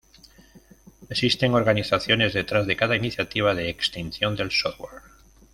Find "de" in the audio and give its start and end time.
2.65-2.75, 3.53-3.65